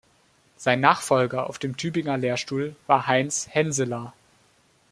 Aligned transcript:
Sein 0.57 0.79
Nachfolger 0.79 1.47
auf 1.47 1.59
dem 1.59 1.77
Tübinger 1.77 2.17
Lehrstuhl 2.17 2.75
war 2.87 3.05
Heinz 3.05 3.47
Henseler. 3.51 4.13